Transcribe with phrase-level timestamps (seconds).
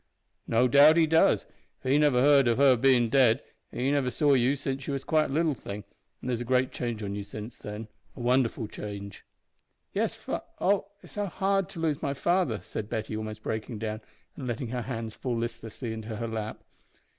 [0.47, 1.45] "No doubt he does,
[1.79, 4.93] for he never heard of her bein' dead, and he never saw you since you
[4.93, 5.83] was quite a little thing,
[6.23, 9.23] an' there's a great change on you since then a wonderful change."
[9.93, 10.87] "Yes, fath Oh!
[11.01, 14.01] it is so hard to lose my father," said Betty, almost breaking down,
[14.35, 16.63] and letting her hands fall listlessly into her lap.